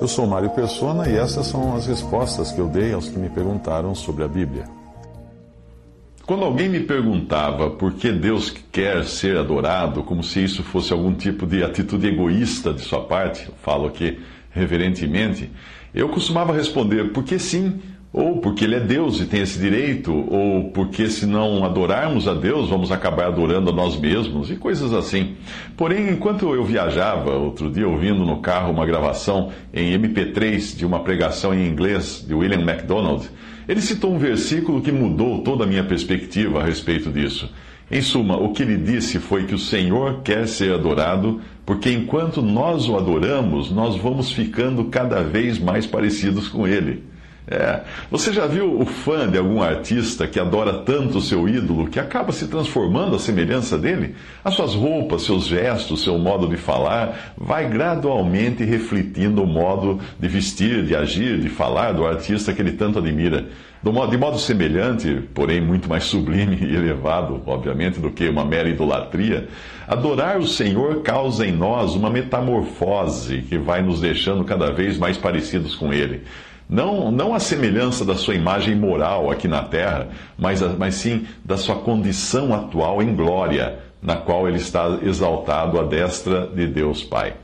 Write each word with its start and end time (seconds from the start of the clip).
Eu 0.00 0.06
sou 0.06 0.28
Mário 0.28 0.50
Persona 0.50 1.08
e 1.08 1.16
essas 1.16 1.48
são 1.48 1.74
as 1.74 1.86
respostas 1.86 2.52
que 2.52 2.60
eu 2.60 2.68
dei 2.68 2.92
aos 2.92 3.08
que 3.08 3.18
me 3.18 3.28
perguntaram 3.28 3.96
sobre 3.96 4.22
a 4.22 4.28
Bíblia. 4.28 4.64
Quando 6.24 6.44
alguém 6.44 6.68
me 6.68 6.78
perguntava 6.78 7.68
por 7.70 7.94
que 7.94 8.12
Deus 8.12 8.54
quer 8.70 9.04
ser 9.04 9.36
adorado, 9.36 10.04
como 10.04 10.22
se 10.22 10.44
isso 10.44 10.62
fosse 10.62 10.92
algum 10.92 11.12
tipo 11.12 11.44
de 11.44 11.64
atitude 11.64 12.06
egoísta 12.06 12.72
de 12.72 12.82
sua 12.82 13.00
parte, 13.00 13.48
eu 13.48 13.54
falo 13.60 13.88
aqui 13.88 14.20
reverentemente, 14.50 15.50
eu 15.92 16.08
costumava 16.10 16.52
responder 16.52 17.12
porque 17.12 17.36
sim, 17.36 17.80
ou 18.12 18.38
porque 18.38 18.64
Ele 18.64 18.74
é 18.74 18.80
Deus 18.80 19.20
e 19.20 19.26
tem 19.26 19.42
esse 19.42 19.58
direito, 19.58 20.12
ou 20.12 20.70
porque 20.70 21.08
se 21.08 21.26
não 21.26 21.64
adorarmos 21.64 22.26
a 22.26 22.34
Deus, 22.34 22.68
vamos 22.68 22.90
acabar 22.90 23.26
adorando 23.26 23.70
a 23.70 23.72
nós 23.72 23.98
mesmos, 23.98 24.50
e 24.50 24.56
coisas 24.56 24.92
assim. 24.92 25.36
Porém, 25.76 26.10
enquanto 26.10 26.54
eu 26.54 26.64
viajava, 26.64 27.32
outro 27.32 27.70
dia, 27.70 27.86
ouvindo 27.86 28.24
no 28.24 28.40
carro 28.40 28.72
uma 28.72 28.86
gravação 28.86 29.50
em 29.72 29.92
MP3 29.98 30.76
de 30.76 30.86
uma 30.86 31.00
pregação 31.00 31.54
em 31.54 31.66
inglês 31.66 32.24
de 32.26 32.34
William 32.34 32.64
MacDonald, 32.64 33.28
ele 33.68 33.82
citou 33.82 34.14
um 34.14 34.18
versículo 34.18 34.80
que 34.80 34.90
mudou 34.90 35.42
toda 35.42 35.64
a 35.64 35.66
minha 35.66 35.84
perspectiva 35.84 36.60
a 36.60 36.64
respeito 36.64 37.10
disso. 37.10 37.52
Em 37.90 38.02
suma, 38.02 38.36
o 38.36 38.52
que 38.52 38.62
ele 38.62 38.76
disse 38.76 39.18
foi 39.18 39.44
que 39.44 39.54
o 39.54 39.58
Senhor 39.58 40.20
quer 40.22 40.46
ser 40.46 40.74
adorado, 40.74 41.40
porque 41.64 41.90
enquanto 41.90 42.42
nós 42.42 42.88
o 42.88 42.96
adoramos, 42.96 43.70
nós 43.70 43.96
vamos 43.96 44.30
ficando 44.30 44.84
cada 44.84 45.22
vez 45.22 45.58
mais 45.58 45.86
parecidos 45.86 46.48
com 46.48 46.66
ele. 46.66 47.02
É. 47.50 47.80
Você 48.10 48.30
já 48.30 48.46
viu 48.46 48.78
o 48.78 48.84
fã 48.84 49.26
de 49.26 49.38
algum 49.38 49.62
artista 49.62 50.26
que 50.26 50.38
adora 50.38 50.74
tanto 50.80 51.16
o 51.16 51.22
seu 51.22 51.48
ídolo 51.48 51.88
que 51.88 51.98
acaba 51.98 52.30
se 52.30 52.46
transformando 52.46 53.16
à 53.16 53.18
semelhança 53.18 53.78
dele? 53.78 54.14
As 54.44 54.52
suas 54.52 54.74
roupas, 54.74 55.22
seus 55.22 55.46
gestos, 55.46 56.02
seu 56.02 56.18
modo 56.18 56.46
de 56.46 56.58
falar 56.58 57.34
vai 57.38 57.66
gradualmente 57.66 58.64
refletindo 58.64 59.42
o 59.42 59.46
modo 59.46 59.98
de 60.20 60.28
vestir, 60.28 60.84
de 60.84 60.94
agir, 60.94 61.38
de 61.38 61.48
falar 61.48 61.92
do 61.92 62.06
artista 62.06 62.52
que 62.52 62.60
ele 62.60 62.72
tanto 62.72 62.98
admira. 62.98 63.46
De 63.82 64.18
modo 64.18 64.38
semelhante, 64.38 65.22
porém 65.32 65.60
muito 65.60 65.88
mais 65.88 66.04
sublime 66.04 66.58
e 66.60 66.74
elevado, 66.74 67.40
obviamente, 67.46 68.00
do 68.00 68.10
que 68.10 68.28
uma 68.28 68.44
mera 68.44 68.68
idolatria, 68.68 69.48
adorar 69.86 70.38
o 70.38 70.46
Senhor 70.46 71.00
causa 71.02 71.46
em 71.46 71.52
nós 71.52 71.94
uma 71.94 72.10
metamorfose 72.10 73.42
que 73.48 73.56
vai 73.56 73.80
nos 73.80 74.00
deixando 74.00 74.44
cada 74.44 74.70
vez 74.72 74.98
mais 74.98 75.16
parecidos 75.16 75.76
com 75.76 75.92
Ele. 75.92 76.24
Não, 76.68 77.10
não 77.10 77.34
a 77.34 77.40
semelhança 77.40 78.04
da 78.04 78.14
sua 78.14 78.34
imagem 78.34 78.74
moral 78.74 79.30
aqui 79.30 79.48
na 79.48 79.62
terra, 79.62 80.08
mas, 80.36 80.60
mas 80.76 80.96
sim 80.96 81.26
da 81.44 81.56
sua 81.56 81.76
condição 81.76 82.54
atual 82.54 83.02
em 83.02 83.14
glória, 83.14 83.78
na 84.02 84.16
qual 84.16 84.46
ele 84.46 84.58
está 84.58 84.98
exaltado 85.02 85.80
à 85.80 85.84
destra 85.84 86.46
de 86.46 86.66
Deus 86.66 87.02
Pai. 87.02 87.34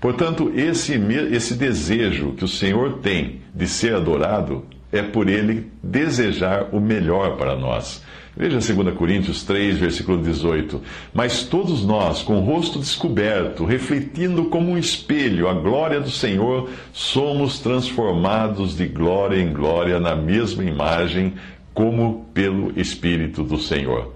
Portanto, 0.00 0.50
esse, 0.56 0.94
esse 1.30 1.54
desejo 1.54 2.32
que 2.32 2.44
o 2.44 2.48
Senhor 2.48 2.98
tem 2.98 3.42
de 3.54 3.66
ser 3.66 3.94
adorado 3.94 4.64
é 4.92 5.02
por 5.02 5.28
ele 5.28 5.70
desejar 5.82 6.68
o 6.72 6.80
melhor 6.80 7.36
para 7.36 7.56
nós. 7.56 8.02
Veja 8.36 8.58
2 8.74 8.94
Coríntios 8.94 9.42
3, 9.42 9.78
versículo 9.78 10.22
18. 10.22 10.80
Mas 11.12 11.42
todos 11.42 11.84
nós, 11.84 12.22
com 12.22 12.38
o 12.38 12.44
rosto 12.44 12.78
descoberto, 12.78 13.64
refletindo 13.64 14.44
como 14.44 14.70
um 14.70 14.78
espelho 14.78 15.48
a 15.48 15.54
glória 15.54 16.00
do 16.00 16.10
Senhor, 16.10 16.70
somos 16.92 17.58
transformados 17.58 18.76
de 18.76 18.86
glória 18.86 19.40
em 19.40 19.52
glória 19.52 19.98
na 19.98 20.14
mesma 20.14 20.64
imagem, 20.64 21.34
como 21.74 22.26
pelo 22.32 22.72
Espírito 22.78 23.42
do 23.42 23.58
Senhor. 23.58 24.14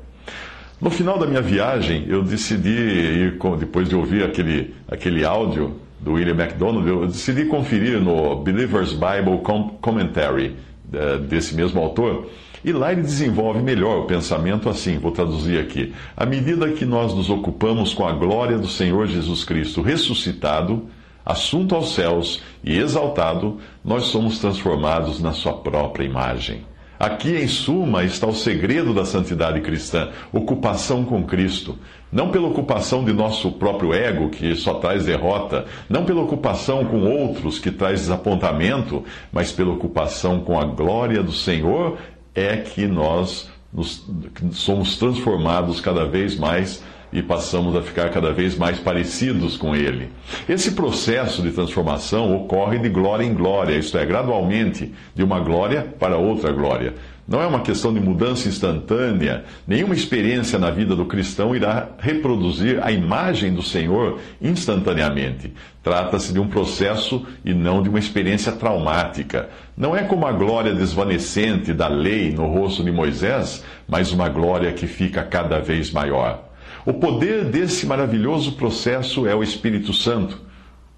No 0.81 0.91
final 0.91 1.19
da 1.19 1.27
minha 1.27 1.43
viagem, 1.43 2.05
eu 2.09 2.23
decidi 2.23 2.69
ir, 2.69 3.39
depois 3.59 3.89
de 3.89 3.97
ouvir 3.97 4.25
aquele, 4.25 4.75
aquele 4.89 5.25
áudio 5.25 5.81
do 6.01 6.13
William 6.13 6.35
MacDonald, 6.35 6.87
eu 6.87 7.07
decidi 7.07 7.47
conferir 7.47 8.01
no 8.01 8.37
Believer's 8.37 8.93
Bible 8.93 9.41
Commentary, 9.81 10.57
eh, 10.93 11.19
desse 11.19 11.55
mesmo 11.55 11.81
autor, 11.81 12.29
e 12.65 12.73
lá 12.73 12.93
ele 12.93 13.03
desenvolve 13.03 13.61
melhor 13.63 14.01
o 14.01 14.07
pensamento 14.07 14.69
assim, 14.69 14.99
vou 14.99 15.13
traduzir 15.13 15.59
aqui. 15.59 15.93
À 16.17 16.25
medida 16.25 16.71
que 16.73 16.85
nós 16.85 17.15
nos 17.15 17.29
ocupamos 17.29 17.93
com 17.93 18.07
a 18.07 18.13
glória 18.13 18.59
do 18.59 18.69
Senhor 18.69 19.07
Jesus 19.07 19.45
Cristo 19.45 19.83
ressuscitado, 19.83 20.87
assunto 21.25 21.75
aos 21.75 21.95
céus 21.95 22.43
e 22.63 22.79
exaltado, 22.79 23.59
nós 23.85 24.05
somos 24.05 24.39
transformados 24.39 25.21
na 25.21 25.33
sua 25.33 25.55
própria 25.55 26.05
imagem. 26.05 26.65
Aqui, 26.99 27.37
em 27.37 27.49
suma, 27.49 28.05
está 28.05 28.27
o 28.27 28.35
segredo 28.35 28.95
da 28.95 29.05
santidade 29.05 29.61
cristã: 29.61 30.11
ocupação 30.33 31.05
com 31.05 31.25
Cristo. 31.25 31.79
Não 32.13 32.31
pela 32.31 32.47
ocupação 32.47 33.05
de 33.05 33.13
nosso 33.13 33.51
próprio 33.53 33.93
ego, 33.93 34.31
que 34.31 34.55
só 34.55 34.75
traz 34.75 35.05
derrota, 35.05 35.65
não 35.89 36.05
pela 36.05 36.23
ocupação 36.23 36.85
com 36.85 37.01
outros, 37.01 37.59
que 37.59 37.73
traz 37.73 38.03
desapontamento, 38.03 39.05
mas 39.33 39.51
pela 39.51 39.73
ocupação 39.73 40.41
com 40.41 40.59
a 40.59 40.65
glória 40.65 41.23
do 41.23 41.33
Senhor 41.33 41.99
é 42.35 42.57
que 42.57 42.87
nós 42.87 43.51
nos, 43.73 44.07
somos 44.53 44.97
transformados 44.97 45.81
cada 45.81 46.05
vez 46.05 46.39
mais 46.39 46.83
e 47.15 47.23
passamos 47.23 47.77
a 47.77 47.81
ficar 47.81 48.11
cada 48.11 48.33
vez 48.33 48.59
mais 48.59 48.81
parecidos 48.81 49.57
com 49.57 49.75
Ele. 49.75 50.11
Esse 50.49 50.73
processo 50.73 51.41
de 51.41 51.53
transformação 51.53 52.35
ocorre 52.35 52.79
de 52.79 52.89
glória 52.89 53.25
em 53.25 53.33
glória, 53.33 53.79
isto 53.79 53.97
é, 53.97 54.05
gradualmente, 54.05 54.93
de 55.15 55.23
uma 55.23 55.39
glória 55.39 55.95
para 55.99 56.19
outra 56.19 56.51
glória. 56.51 56.95
Não 57.27 57.41
é 57.41 57.47
uma 57.47 57.61
questão 57.61 57.95
de 57.95 58.01
mudança 58.01 58.49
instantânea, 58.49 59.45
nenhuma 59.67 59.95
experiência 59.95 60.59
na 60.59 60.71
vida 60.71 60.95
do 60.95 61.07
cristão 61.07 61.57
irá 61.57 61.89
reproduzir 61.99 62.81
a 62.83 62.93
imagem 62.93 63.55
do 63.55 63.63
Senhor 63.63 64.19
instantaneamente. 64.43 65.51
Trata-se 65.83 66.35
de 66.35 66.39
um 66.39 66.49
processo 66.49 67.25
e 67.43 67.55
não 67.55 67.83
de 67.83 67.89
uma 67.89 67.99
experiência 67.99 68.53
traumática. 68.53 69.49
Não 69.75 69.97
é 69.97 70.03
como 70.03 70.27
a 70.27 70.33
glória 70.33 70.75
desvanecente 70.75 71.73
da 71.73 71.89
lei 71.89 72.31
no 72.31 72.47
rosto 72.47 72.85
de 72.85 72.93
Moisés, 72.93 73.65
mas 73.89 74.13
uma 74.13 74.29
glória 74.29 74.73
que 74.73 74.87
fica 74.87 75.23
cada 75.23 75.61
vez 75.61 75.91
maior. 75.91 76.54
O 76.87 76.93
poder 76.93 77.47
desse 77.47 77.87
maravilhoso 77.87 78.53
processo 78.53 79.27
é 79.27 79.35
o 79.35 79.43
Espírito 79.43 79.95
Santo, 79.95 80.39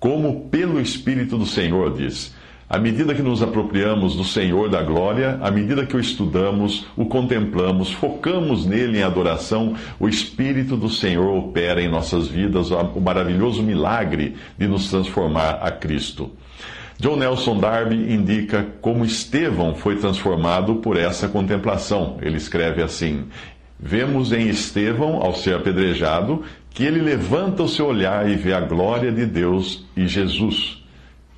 como 0.01 0.49
pelo 0.49 0.81
Espírito 0.81 1.39
do 1.39 1.47
Senhor 1.47 1.95
diz. 1.95 2.35
À 2.69 2.77
medida 2.77 3.15
que 3.15 3.23
nos 3.23 3.41
apropriamos 3.41 4.17
do 4.17 4.25
Senhor 4.25 4.69
da 4.69 4.83
glória, 4.83 5.39
à 5.41 5.49
medida 5.49 5.87
que 5.87 5.97
o 5.97 6.01
estudamos, 6.01 6.89
o 6.97 7.07
contemplamos, 7.07 7.93
focamos 7.93 8.67
nele 8.67 8.99
em 8.99 9.05
adoração, 9.05 9.77
o 10.01 10.09
Espírito 10.09 10.77
do 10.77 10.89
Senhor 10.89 11.33
opera 11.33 11.81
em 11.81 11.89
nossas 11.89 12.27
vidas 12.27 12.73
o 12.73 13.01
maravilhoso 13.01 13.63
milagre 13.63 14.35
de 14.59 14.67
nos 14.67 14.91
transformar 14.91 15.61
a 15.63 15.71
Cristo. 15.71 16.33
John 16.99 17.17
Nelson 17.17 17.59
Darby 17.59 18.13
indica 18.13 18.67
como 18.81 19.05
Estevão 19.05 19.75
foi 19.75 19.97
transformado 19.97 20.77
por 20.77 20.97
essa 20.97 21.29
contemplação. 21.29 22.17
Ele 22.23 22.39
escreve 22.39 22.83
assim: 22.83 23.27
Vemos 23.79 24.33
em 24.33 24.49
Estevão, 24.49 25.23
ao 25.23 25.35
ser 25.35 25.55
apedrejado, 25.55 26.43
que 26.71 26.85
ele 26.85 27.01
levanta 27.01 27.63
o 27.63 27.69
seu 27.69 27.87
olhar 27.87 28.29
e 28.29 28.37
vê 28.37 28.53
a 28.53 28.61
glória 28.61 29.13
de 29.13 29.27
Deus 29.27 29.85
e 29.97 30.07
Jesus. 30.07 30.83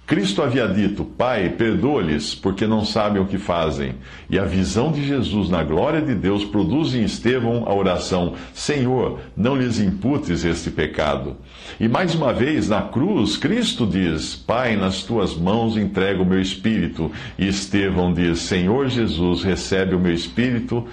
Cristo 0.08 0.40
havia 0.42 0.66
dito: 0.66 1.04
Pai, 1.04 1.50
perdoa-lhes, 1.50 2.34
porque 2.34 2.66
não 2.66 2.82
sabem 2.82 3.20
o 3.20 3.26
que 3.26 3.36
fazem. 3.36 3.96
E 4.30 4.38
a 4.38 4.44
visão 4.44 4.90
de 4.90 5.06
Jesus 5.06 5.50
na 5.50 5.62
glória 5.62 6.00
de 6.00 6.14
Deus 6.14 6.46
produz 6.46 6.94
em 6.94 7.04
Estevão 7.04 7.64
a 7.66 7.74
oração: 7.74 8.32
Senhor, 8.54 9.20
não 9.36 9.54
lhes 9.54 9.78
imputes 9.78 10.46
este 10.46 10.70
pecado. 10.70 11.36
E 11.78 11.86
mais 11.86 12.14
uma 12.14 12.32
vez, 12.32 12.70
na 12.70 12.80
cruz, 12.80 13.36
Cristo 13.36 13.86
diz: 13.86 14.34
Pai, 14.34 14.76
nas 14.76 15.02
tuas 15.02 15.36
mãos 15.36 15.76
entrego 15.76 16.22
o 16.22 16.26
meu 16.26 16.40
espírito. 16.40 17.12
E 17.38 17.46
Estevão 17.46 18.10
diz: 18.10 18.38
Senhor 18.38 18.88
Jesus, 18.88 19.42
recebe 19.42 19.94
o 19.94 20.00
meu 20.00 20.14
espírito. 20.14 20.88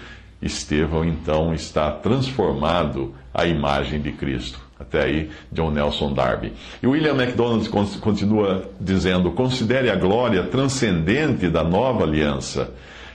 Estevão 0.45 1.03
então 1.03 1.53
está 1.53 1.89
transformado 1.89 3.15
à 3.33 3.45
imagem 3.47 3.99
de 3.99 4.11
Cristo. 4.11 4.59
Até 4.79 5.03
aí, 5.03 5.29
John 5.51 5.71
Nelson 5.71 6.13
Darby. 6.13 6.53
E 6.83 6.87
William 6.87 7.15
MacDonald 7.15 7.67
continua 7.99 8.69
dizendo: 8.79 9.31
considere 9.31 9.89
a 9.89 9.95
glória 9.95 10.43
transcendente 10.43 11.49
da 11.49 11.63
nova 11.63 12.03
aliança. 12.03 12.71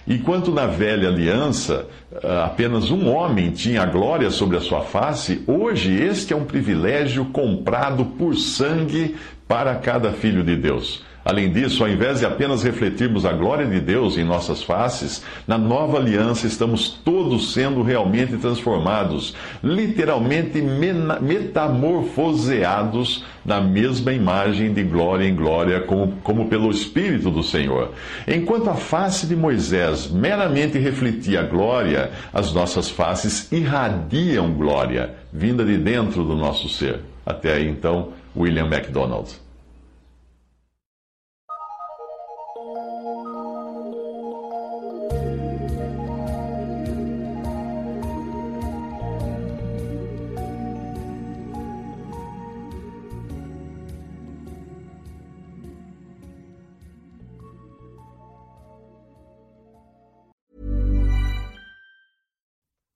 Enquanto 0.09 0.51
na 0.51 0.67
velha 0.67 1.09
aliança 1.09 1.87
ah, 2.25 2.47
apenas 2.47 2.91
um 2.91 3.15
homem 3.15 3.51
tinha 3.51 3.83
a 3.83 3.87
glória 3.87 4.31
sobre 4.31 4.57
a 4.57 4.61
sua 4.61 4.81
face, 4.81 5.45
hoje 5.47 5.95
este 5.95 6.33
é 6.33 6.37
um 6.37 6.45
privilégio 6.45 7.27
comprado 7.27 8.05
por 8.05 8.35
sangue 8.35 9.15
para 9.47 9.75
cada 9.77 10.13
filho 10.13 10.43
de 10.43 10.57
Deus. 10.57 11.05
Além 11.31 11.49
disso, 11.49 11.83
ao 11.85 11.89
invés 11.89 12.19
de 12.19 12.27
apenas 12.27 12.65
refletirmos 12.65 13.25
a 13.25 13.33
glória 13.33 13.65
de 13.65 13.79
Deus 13.79 14.19
em 14.19 14.25
nossas 14.25 14.65
faces, 14.65 15.23
na 15.47 15.57
nova 15.57 15.97
aliança 15.97 16.45
estamos 16.45 16.89
todos 16.89 17.53
sendo 17.53 17.85
realmente 17.85 18.37
transformados, 18.37 19.37
literalmente 19.63 20.61
metamorfoseados 20.61 23.25
na 23.45 23.61
mesma 23.61 24.13
imagem 24.13 24.73
de 24.73 24.83
glória 24.83 25.25
em 25.25 25.37
glória, 25.37 25.83
como, 25.83 26.15
como 26.25 26.49
pelo 26.49 26.69
Espírito 26.69 27.31
do 27.31 27.45
Senhor. 27.45 27.93
Enquanto 28.27 28.69
a 28.69 28.75
face 28.75 29.29
de 29.29 29.37
Moisés 29.37 30.11
meramente 30.11 30.81
refletia 30.81 31.43
a 31.43 31.45
glória, 31.45 32.11
as 32.33 32.53
nossas 32.53 32.91
faces 32.91 33.53
irradiam 33.53 34.53
glória, 34.53 35.15
vinda 35.33 35.65
de 35.65 35.79
dentro 35.79 36.25
do 36.25 36.35
nosso 36.35 36.69
ser. 36.69 36.99
Até 37.25 37.53
aí, 37.53 37.69
então, 37.69 38.09
William 38.37 38.67
MacDonald. 38.67 39.49